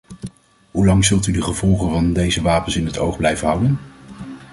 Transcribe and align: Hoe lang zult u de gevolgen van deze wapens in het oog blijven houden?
Hoe 0.71 0.85
lang 0.85 1.03
zult 1.05 1.25
u 1.27 1.31
de 1.31 1.41
gevolgen 1.41 1.89
van 1.91 2.13
deze 2.13 2.41
wapens 2.41 2.75
in 2.75 2.85
het 2.85 2.97
oog 2.97 3.17
blijven 3.17 3.47
houden? 3.47 3.79